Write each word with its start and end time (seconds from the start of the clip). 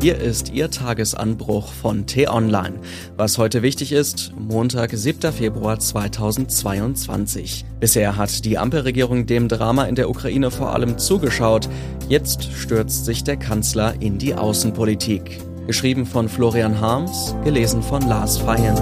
Hier 0.00 0.16
ist 0.16 0.52
Ihr 0.52 0.70
Tagesanbruch 0.70 1.72
von 1.72 2.06
T-Online. 2.06 2.78
Was 3.16 3.36
heute 3.36 3.62
wichtig 3.62 3.90
ist, 3.90 4.32
Montag, 4.38 4.92
7. 4.92 5.32
Februar 5.32 5.80
2022. 5.80 7.64
Bisher 7.80 8.16
hat 8.16 8.44
die 8.44 8.58
Ampelregierung 8.58 9.26
dem 9.26 9.48
Drama 9.48 9.86
in 9.86 9.96
der 9.96 10.08
Ukraine 10.08 10.52
vor 10.52 10.72
allem 10.72 10.98
zugeschaut. 10.98 11.68
Jetzt 12.08 12.44
stürzt 12.44 13.06
sich 13.06 13.24
der 13.24 13.38
Kanzler 13.38 14.00
in 14.00 14.18
die 14.18 14.36
Außenpolitik. 14.36 15.40
Geschrieben 15.66 16.06
von 16.06 16.28
Florian 16.28 16.80
Harms, 16.80 17.34
gelesen 17.42 17.82
von 17.82 18.02
Lars 18.02 18.38
Feyen. 18.38 18.76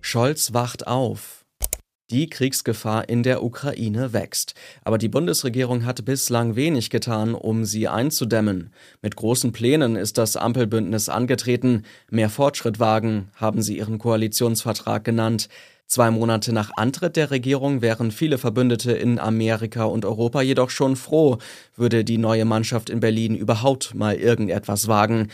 Scholz 0.00 0.54
wacht 0.54 0.86
auf. 0.86 1.41
Die 2.12 2.28
Kriegsgefahr 2.28 3.08
in 3.08 3.22
der 3.22 3.42
Ukraine 3.42 4.12
wächst. 4.12 4.52
Aber 4.84 4.98
die 4.98 5.08
Bundesregierung 5.08 5.86
hat 5.86 6.04
bislang 6.04 6.56
wenig 6.56 6.90
getan, 6.90 7.34
um 7.34 7.64
sie 7.64 7.88
einzudämmen. 7.88 8.70
Mit 9.00 9.16
großen 9.16 9.52
Plänen 9.52 9.96
ist 9.96 10.18
das 10.18 10.36
Ampelbündnis 10.36 11.08
angetreten. 11.08 11.84
Mehr 12.10 12.28
Fortschritt 12.28 12.78
wagen, 12.78 13.30
haben 13.36 13.62
sie 13.62 13.78
ihren 13.78 13.96
Koalitionsvertrag 13.96 15.04
genannt. 15.04 15.48
Zwei 15.86 16.10
Monate 16.10 16.52
nach 16.52 16.72
Antritt 16.76 17.16
der 17.16 17.30
Regierung 17.30 17.80
wären 17.80 18.10
viele 18.10 18.36
Verbündete 18.36 18.92
in 18.92 19.18
Amerika 19.18 19.84
und 19.84 20.04
Europa 20.04 20.42
jedoch 20.42 20.68
schon 20.68 20.96
froh, 20.96 21.38
würde 21.76 22.04
die 22.04 22.18
neue 22.18 22.44
Mannschaft 22.44 22.90
in 22.90 23.00
Berlin 23.00 23.34
überhaupt 23.34 23.94
mal 23.94 24.16
irgendetwas 24.16 24.86
wagen. 24.86 25.28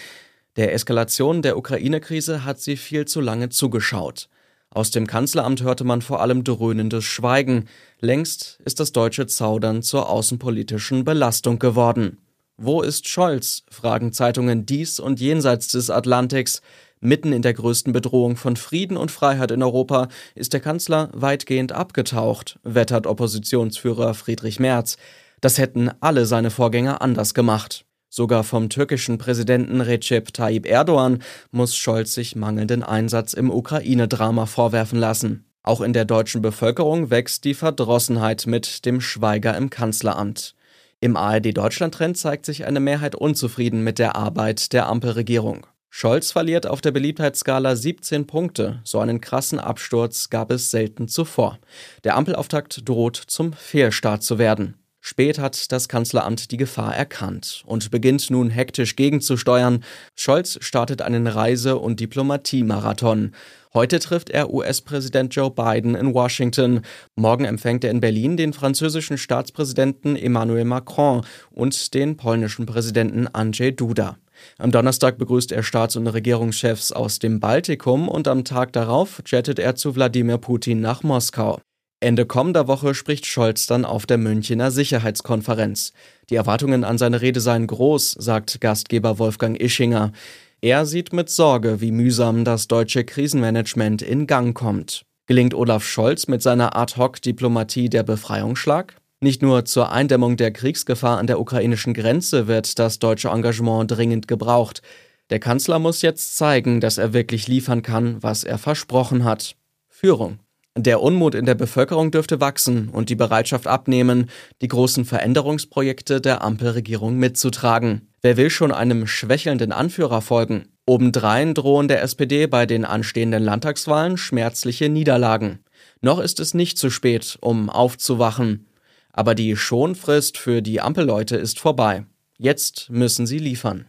Der 0.54 0.72
Eskalation 0.72 1.42
der 1.42 1.56
Ukraine-Krise 1.56 2.44
hat 2.44 2.60
sie 2.60 2.76
viel 2.76 3.04
zu 3.04 3.20
lange 3.20 3.48
zugeschaut. 3.48 4.28
Aus 4.70 4.90
dem 4.90 5.06
Kanzleramt 5.06 5.62
hörte 5.62 5.84
man 5.84 6.02
vor 6.02 6.20
allem 6.20 6.44
dröhnendes 6.44 7.04
Schweigen. 7.04 7.68
Längst 8.00 8.60
ist 8.64 8.80
das 8.80 8.92
deutsche 8.92 9.26
Zaudern 9.26 9.82
zur 9.82 10.10
außenpolitischen 10.10 11.04
Belastung 11.04 11.58
geworden. 11.58 12.18
Wo 12.58 12.82
ist 12.82 13.08
Scholz? 13.08 13.62
fragen 13.70 14.12
Zeitungen 14.12 14.66
dies 14.66 15.00
und 15.00 15.20
jenseits 15.20 15.68
des 15.68 15.90
Atlantiks. 15.90 16.60
Mitten 17.00 17.32
in 17.32 17.42
der 17.42 17.54
größten 17.54 17.92
Bedrohung 17.92 18.36
von 18.36 18.56
Frieden 18.56 18.96
und 18.96 19.10
Freiheit 19.10 19.52
in 19.52 19.62
Europa 19.62 20.08
ist 20.34 20.52
der 20.52 20.60
Kanzler 20.60 21.10
weitgehend 21.12 21.72
abgetaucht, 21.72 22.58
wettert 22.64 23.06
Oppositionsführer 23.06 24.14
Friedrich 24.14 24.58
Merz. 24.58 24.96
Das 25.40 25.58
hätten 25.58 25.90
alle 26.00 26.26
seine 26.26 26.50
Vorgänger 26.50 27.00
anders 27.00 27.32
gemacht. 27.32 27.84
Sogar 28.10 28.42
vom 28.42 28.70
türkischen 28.70 29.18
Präsidenten 29.18 29.80
Recep 29.80 30.32
Tayyip 30.32 30.66
Erdogan 30.66 31.22
muss 31.50 31.76
Scholz 31.76 32.14
sich 32.14 32.36
mangelnden 32.36 32.82
Einsatz 32.82 33.34
im 33.34 33.50
Ukraine-Drama 33.50 34.46
vorwerfen 34.46 34.98
lassen. 34.98 35.44
Auch 35.62 35.82
in 35.82 35.92
der 35.92 36.06
deutschen 36.06 36.40
Bevölkerung 36.40 37.10
wächst 37.10 37.44
die 37.44 37.52
Verdrossenheit 37.52 38.46
mit 38.46 38.86
dem 38.86 39.02
Schweiger 39.02 39.56
im 39.56 39.68
Kanzleramt. 39.68 40.54
Im 41.00 41.16
ARD-Deutschland-Trend 41.16 42.16
zeigt 42.16 42.46
sich 42.46 42.64
eine 42.64 42.80
Mehrheit 42.80 43.14
unzufrieden 43.14 43.84
mit 43.84 43.98
der 43.98 44.16
Arbeit 44.16 44.72
der 44.72 44.88
Ampelregierung. 44.88 45.66
Scholz 45.90 46.32
verliert 46.32 46.66
auf 46.66 46.80
der 46.80 46.92
Beliebtheitsskala 46.92 47.76
17 47.76 48.26
Punkte. 48.26 48.80
So 48.84 48.98
einen 48.98 49.20
krassen 49.20 49.58
Absturz 49.58 50.30
gab 50.30 50.50
es 50.50 50.70
selten 50.70 51.08
zuvor. 51.08 51.58
Der 52.04 52.16
Ampelauftakt 52.16 52.88
droht 52.88 53.16
zum 53.16 53.52
Fehlstart 53.52 54.22
zu 54.22 54.38
werden. 54.38 54.74
Spät 55.00 55.38
hat 55.38 55.70
das 55.72 55.88
Kanzleramt 55.88 56.50
die 56.50 56.56
Gefahr 56.56 56.94
erkannt 56.94 57.62
und 57.66 57.90
beginnt 57.90 58.30
nun 58.30 58.50
hektisch 58.50 58.96
gegenzusteuern. 58.96 59.84
Scholz 60.16 60.58
startet 60.60 61.02
einen 61.02 61.26
Reise- 61.26 61.78
und 61.78 62.00
Diplomatiemarathon. 62.00 63.32
Heute 63.74 64.00
trifft 64.00 64.30
er 64.30 64.52
US-Präsident 64.52 65.34
Joe 65.34 65.50
Biden 65.50 65.94
in 65.94 66.14
Washington. 66.14 66.80
Morgen 67.16 67.44
empfängt 67.44 67.84
er 67.84 67.90
in 67.90 68.00
Berlin 68.00 68.36
den 68.36 68.52
französischen 68.52 69.18
Staatspräsidenten 69.18 70.16
Emmanuel 70.16 70.64
Macron 70.64 71.24
und 71.50 71.94
den 71.94 72.16
polnischen 72.16 72.66
Präsidenten 72.66 73.28
Andrzej 73.28 73.72
Duda. 73.72 74.16
Am 74.58 74.70
Donnerstag 74.70 75.18
begrüßt 75.18 75.52
er 75.52 75.62
Staats- 75.62 75.96
und 75.96 76.06
Regierungschefs 76.06 76.92
aus 76.92 77.18
dem 77.18 77.40
Baltikum 77.40 78.08
und 78.08 78.28
am 78.28 78.44
Tag 78.44 78.72
darauf 78.72 79.22
jettet 79.26 79.58
er 79.58 79.74
zu 79.74 79.94
Wladimir 79.94 80.38
Putin 80.38 80.80
nach 80.80 81.02
Moskau. 81.02 81.60
Ende 82.00 82.26
kommender 82.26 82.68
Woche 82.68 82.94
spricht 82.94 83.26
Scholz 83.26 83.66
dann 83.66 83.84
auf 83.84 84.06
der 84.06 84.18
Münchener 84.18 84.70
Sicherheitskonferenz. 84.70 85.92
Die 86.30 86.36
Erwartungen 86.36 86.84
an 86.84 86.96
seine 86.96 87.20
Rede 87.20 87.40
seien 87.40 87.66
groß, 87.66 88.12
sagt 88.12 88.60
Gastgeber 88.60 89.18
Wolfgang 89.18 89.60
Ischinger. 89.60 90.12
Er 90.60 90.86
sieht 90.86 91.12
mit 91.12 91.28
Sorge, 91.28 91.80
wie 91.80 91.90
mühsam 91.90 92.44
das 92.44 92.68
deutsche 92.68 93.02
Krisenmanagement 93.02 94.02
in 94.02 94.28
Gang 94.28 94.56
kommt. 94.56 95.06
Gelingt 95.26 95.54
Olaf 95.54 95.84
Scholz 95.84 96.28
mit 96.28 96.40
seiner 96.40 96.76
Ad-hoc-Diplomatie 96.76 97.88
der 97.88 98.04
Befreiungsschlag? 98.04 98.96
Nicht 99.20 99.42
nur 99.42 99.64
zur 99.64 99.90
Eindämmung 99.90 100.36
der 100.36 100.52
Kriegsgefahr 100.52 101.18
an 101.18 101.26
der 101.26 101.40
ukrainischen 101.40 101.94
Grenze 101.94 102.46
wird 102.46 102.78
das 102.78 103.00
deutsche 103.00 103.28
Engagement 103.28 103.90
dringend 103.90 104.28
gebraucht. 104.28 104.82
Der 105.30 105.40
Kanzler 105.40 105.80
muss 105.80 106.02
jetzt 106.02 106.36
zeigen, 106.36 106.80
dass 106.80 106.96
er 106.96 107.12
wirklich 107.12 107.48
liefern 107.48 107.82
kann, 107.82 108.22
was 108.22 108.44
er 108.44 108.58
versprochen 108.58 109.24
hat. 109.24 109.56
Führung. 109.88 110.38
Der 110.80 111.02
Unmut 111.02 111.34
in 111.34 111.44
der 111.44 111.56
Bevölkerung 111.56 112.12
dürfte 112.12 112.40
wachsen 112.40 112.88
und 112.90 113.08
die 113.10 113.16
Bereitschaft 113.16 113.66
abnehmen, 113.66 114.30
die 114.62 114.68
großen 114.68 115.04
Veränderungsprojekte 115.04 116.20
der 116.20 116.42
Ampelregierung 116.42 117.16
mitzutragen. 117.16 118.12
Wer 118.22 118.36
will 118.36 118.48
schon 118.48 118.70
einem 118.70 119.08
schwächelnden 119.08 119.72
Anführer 119.72 120.20
folgen? 120.22 120.68
Obendrein 120.86 121.54
drohen 121.54 121.88
der 121.88 122.02
SPD 122.02 122.46
bei 122.46 122.64
den 122.64 122.84
anstehenden 122.84 123.42
Landtagswahlen 123.42 124.16
schmerzliche 124.16 124.88
Niederlagen. 124.88 125.58
Noch 126.00 126.20
ist 126.20 126.38
es 126.38 126.54
nicht 126.54 126.78
zu 126.78 126.90
spät, 126.90 127.38
um 127.40 127.70
aufzuwachen. 127.70 128.68
Aber 129.12 129.34
die 129.34 129.56
Schonfrist 129.56 130.38
für 130.38 130.62
die 130.62 130.80
Ampelleute 130.80 131.36
ist 131.36 131.58
vorbei. 131.58 132.06
Jetzt 132.38 132.88
müssen 132.88 133.26
sie 133.26 133.38
liefern. 133.38 133.86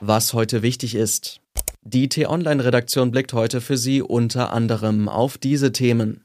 Was 0.00 0.34
heute 0.34 0.62
wichtig 0.62 0.94
ist. 0.94 1.40
Die 1.88 2.08
T-Online-Redaktion 2.08 3.12
blickt 3.12 3.32
heute 3.32 3.60
für 3.60 3.76
Sie 3.76 4.02
unter 4.02 4.52
anderem 4.52 5.08
auf 5.08 5.38
diese 5.38 5.70
Themen. 5.70 6.24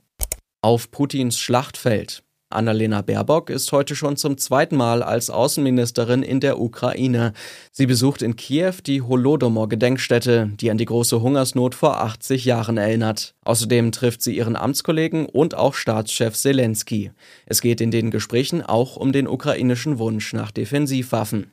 Auf 0.63 0.89
Putins 0.89 1.38
Schlachtfeld. 1.38 2.23
Annalena 2.49 3.03
Baerbock 3.03 3.51
ist 3.51 3.72
heute 3.72 3.95
schon 3.95 4.17
zum 4.17 4.39
zweiten 4.39 4.75
Mal 4.75 5.03
als 5.03 5.29
Außenministerin 5.29 6.23
in 6.23 6.39
der 6.39 6.59
Ukraine. 6.59 7.33
Sie 7.72 7.85
besucht 7.85 8.23
in 8.23 8.35
Kiew 8.35 8.73
die 8.83 9.03
Holodomor-Gedenkstätte, 9.03 10.49
die 10.55 10.72
an 10.72 10.79
die 10.79 10.85
große 10.85 11.22
Hungersnot 11.22 11.75
vor 11.75 12.01
80 12.01 12.43
Jahren 12.43 12.78
erinnert. 12.78 13.35
Außerdem 13.45 13.91
trifft 13.91 14.23
sie 14.23 14.35
ihren 14.35 14.55
Amtskollegen 14.55 15.28
und 15.28 15.53
auch 15.53 15.75
Staatschef 15.75 16.33
Zelensky. 16.33 17.11
Es 17.45 17.61
geht 17.61 17.81
in 17.81 17.91
den 17.91 18.09
Gesprächen 18.09 18.63
auch 18.63 18.95
um 18.97 19.11
den 19.11 19.28
ukrainischen 19.28 19.99
Wunsch 19.99 20.33
nach 20.33 20.49
Defensivwaffen. 20.49 21.51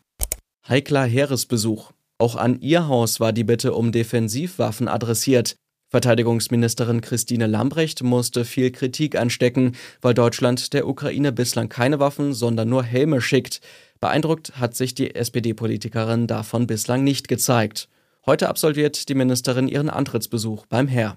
Heikler 0.67 1.05
Heeresbesuch. 1.05 1.93
Auch 2.19 2.35
an 2.35 2.61
ihr 2.61 2.89
Haus 2.89 3.21
war 3.21 3.33
die 3.33 3.45
Bitte 3.45 3.75
um 3.75 3.93
Defensivwaffen 3.93 4.89
adressiert. 4.89 5.55
Verteidigungsministerin 5.91 7.01
Christine 7.01 7.47
Lambrecht 7.47 8.03
musste 8.03 8.45
viel 8.45 8.71
Kritik 8.73 9.17
anstecken, 9.17 9.77
weil 10.03 10.15
Deutschland 10.15 10.73
der 10.75 10.87
Ukraine 10.87 11.33
bislang 11.33 11.69
keine 11.69 12.01
Waffen, 12.01 12.35
sondern 12.35 12.69
nur 12.69 12.83
Helme 12.83 13.21
schickt. 13.21 13.61
Beeindruckt 14.01 14.59
hat 14.59 14.75
sich 14.75 14.95
die 14.95 15.15
SPD-Politikerin 15.15 16.27
davon 16.27 16.67
bislang 16.67 17.05
nicht 17.05 17.29
gezeigt. 17.29 17.89
Heute 18.27 18.49
absolviert 18.49 19.09
die 19.09 19.15
Ministerin 19.15 19.69
ihren 19.69 19.89
Antrittsbesuch 19.89 20.67
beim 20.67 20.89
Heer. 20.89 21.17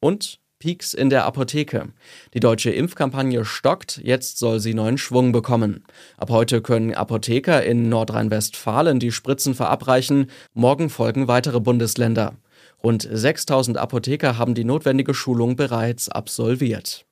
Und 0.00 0.40
Peaks 0.58 0.92
in 0.92 1.08
der 1.08 1.24
Apotheke. 1.24 1.88
Die 2.34 2.40
deutsche 2.40 2.70
Impfkampagne 2.70 3.44
stockt, 3.44 4.00
jetzt 4.02 4.38
soll 4.38 4.60
sie 4.60 4.74
neuen 4.74 4.98
Schwung 4.98 5.32
bekommen. 5.32 5.84
Ab 6.16 6.30
heute 6.30 6.62
können 6.62 6.94
Apotheker 6.94 7.62
in 7.62 7.88
Nordrhein-Westfalen 7.88 8.98
die 8.98 9.12
Spritzen 9.12 9.54
verabreichen, 9.54 10.30
morgen 10.54 10.90
folgen 10.90 11.28
weitere 11.28 11.60
Bundesländer. 11.60 12.34
Rund 12.82 13.08
6000 13.10 13.78
Apotheker 13.78 14.38
haben 14.38 14.54
die 14.54 14.64
notwendige 14.64 15.14
Schulung 15.14 15.56
bereits 15.56 16.08
absolviert. 16.08 17.07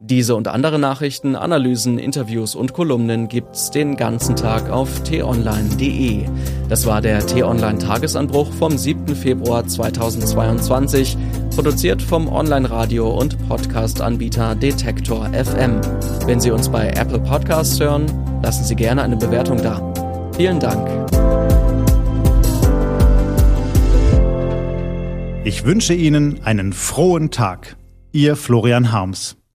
Diese 0.00 0.36
und 0.36 0.46
andere 0.46 0.78
Nachrichten, 0.78 1.34
Analysen, 1.34 1.98
Interviews 1.98 2.54
und 2.54 2.72
Kolumnen 2.72 3.26
gibt's 3.26 3.72
den 3.72 3.96
ganzen 3.96 4.36
Tag 4.36 4.70
auf 4.70 5.02
t-online.de. 5.02 6.24
Das 6.68 6.86
war 6.86 7.00
der 7.00 7.26
T-Online 7.26 7.78
Tagesanbruch 7.78 8.52
vom 8.52 8.78
7. 8.78 9.16
Februar 9.16 9.66
2022, 9.66 11.18
produziert 11.52 12.00
vom 12.00 12.28
Online-Radio 12.28 13.10
und 13.10 13.44
Podcast-Anbieter 13.48 14.54
Detektor 14.54 15.30
FM. 15.30 15.80
Wenn 16.26 16.38
Sie 16.38 16.52
uns 16.52 16.68
bei 16.68 16.90
Apple 16.90 17.18
Podcasts 17.18 17.80
hören, 17.80 18.06
lassen 18.40 18.62
Sie 18.62 18.76
gerne 18.76 19.02
eine 19.02 19.16
Bewertung 19.16 19.60
da. 19.60 19.82
Vielen 20.36 20.60
Dank. 20.60 20.88
Ich 25.44 25.64
wünsche 25.64 25.94
Ihnen 25.94 26.40
einen 26.44 26.72
frohen 26.72 27.32
Tag. 27.32 27.76
Ihr 28.12 28.36
Florian 28.36 28.92
Harms. 28.92 29.38